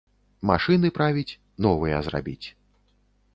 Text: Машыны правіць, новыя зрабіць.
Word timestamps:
Машыны 0.49 0.89
правіць, 0.97 1.35
новыя 1.67 2.01
зрабіць. 2.09 2.47